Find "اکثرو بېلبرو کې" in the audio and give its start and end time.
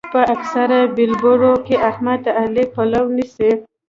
0.33-1.75